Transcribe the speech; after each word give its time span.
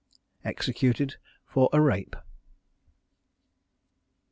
EXECUTED 0.43 1.17
FOR 1.45 1.69
A 1.71 1.79
RAPE. 1.79 2.15